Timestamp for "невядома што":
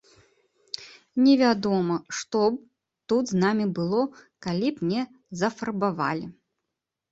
1.25-2.41